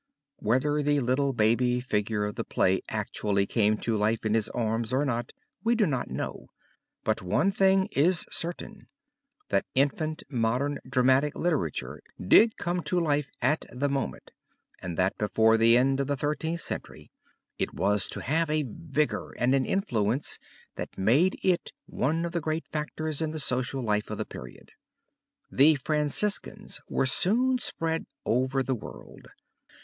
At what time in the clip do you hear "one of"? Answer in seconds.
21.85-22.31